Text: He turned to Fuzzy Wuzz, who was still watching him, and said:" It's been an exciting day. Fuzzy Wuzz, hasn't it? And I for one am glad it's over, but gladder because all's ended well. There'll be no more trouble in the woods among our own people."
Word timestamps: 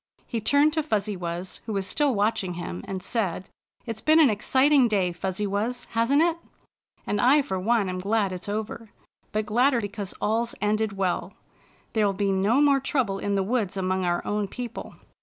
He 0.25 0.41
turned 0.41 0.73
to 0.73 0.81
Fuzzy 0.81 1.15
Wuzz, 1.15 1.57
who 1.67 1.73
was 1.73 1.85
still 1.85 2.15
watching 2.15 2.55
him, 2.55 2.83
and 2.87 3.03
said:" 3.03 3.47
It's 3.85 4.01
been 4.01 4.19
an 4.19 4.31
exciting 4.31 4.87
day. 4.87 5.11
Fuzzy 5.11 5.45
Wuzz, 5.45 5.85
hasn't 5.91 6.23
it? 6.23 6.39
And 7.05 7.21
I 7.21 7.43
for 7.43 7.59
one 7.59 7.87
am 7.87 7.99
glad 7.99 8.31
it's 8.31 8.49
over, 8.49 8.89
but 9.31 9.45
gladder 9.45 9.79
because 9.79 10.15
all's 10.19 10.55
ended 10.59 10.93
well. 10.97 11.33
There'll 11.93 12.13
be 12.13 12.31
no 12.31 12.61
more 12.61 12.79
trouble 12.79 13.19
in 13.19 13.35
the 13.35 13.43
woods 13.43 13.77
among 13.77 14.03
our 14.03 14.25
own 14.25 14.47
people." 14.47 14.95